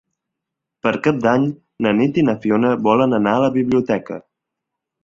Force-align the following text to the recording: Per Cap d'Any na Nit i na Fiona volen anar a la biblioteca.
Per 0.87 0.93
Cap 1.09 1.19
d'Any 1.25 1.45
na 1.87 1.93
Nit 2.01 2.19
i 2.23 2.27
na 2.31 2.37
Fiona 2.47 2.73
volen 2.91 3.21
anar 3.23 3.37
a 3.39 3.47
la 3.49 3.53
biblioteca. 3.61 4.21